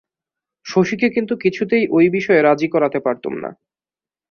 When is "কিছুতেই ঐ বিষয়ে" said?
1.37-2.41